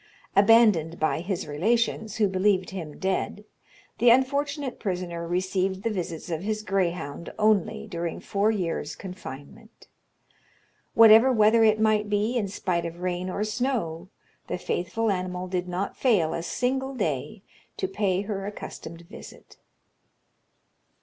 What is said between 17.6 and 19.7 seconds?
to pay her accustomed visit.